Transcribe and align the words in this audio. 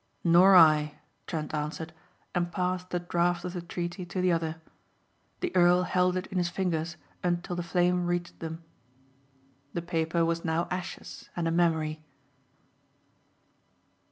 "Nor 0.23 0.55
I," 0.55 0.95
Trent 1.27 1.53
answered 1.53 1.93
and 2.33 2.51
passed 2.51 2.89
the 2.89 2.97
draft 2.99 3.45
of 3.45 3.53
the 3.53 3.61
treaty 3.61 4.03
to 4.03 4.19
the 4.19 4.31
other. 4.31 4.55
The 5.41 5.55
earl 5.55 5.83
held 5.83 6.17
it 6.17 6.25
in 6.31 6.39
his 6.39 6.49
fingers 6.49 6.97
until 7.23 7.55
the 7.55 7.61
flame 7.61 8.07
reached 8.07 8.39
them. 8.39 8.63
The 9.73 9.83
paper 9.83 10.25
was 10.25 10.43
now 10.43 10.67
ashes 10.71 11.29
and 11.35 11.47
a 11.47 11.51
memory. 11.51 12.01